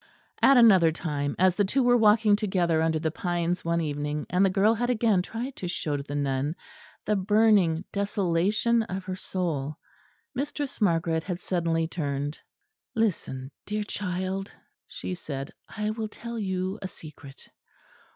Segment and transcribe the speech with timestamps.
[0.41, 4.43] At another time as the two were walking together under the pines one evening, and
[4.43, 6.55] the girl had again tried to show to the nun
[7.05, 9.75] the burning desolation of her soul,
[10.33, 12.39] Mistress Margaret had suddenly turned.
[12.95, 14.51] "Listen, dear child,"
[14.87, 17.49] she said, "I will tell you a secret.